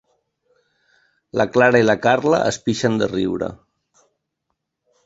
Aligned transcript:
La 1.41 1.45
Clara 1.57 1.83
i 1.83 1.87
la 1.91 1.97
Carla 2.07 2.41
es 2.53 2.59
pixen 2.65 2.99
de 3.05 3.13
riure. 3.13 3.53